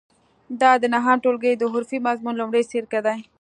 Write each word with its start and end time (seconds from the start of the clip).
دا 0.61 0.71
د 0.81 0.83
نهم 0.93 1.17
ټولګي 1.23 1.53
د 1.57 1.63
حرفې 1.71 1.97
مضمون 2.07 2.33
لومړی 2.37 2.63
څپرکی 2.69 2.99
دی. 3.05 3.17